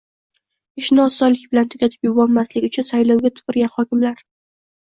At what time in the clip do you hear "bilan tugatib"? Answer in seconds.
1.51-2.09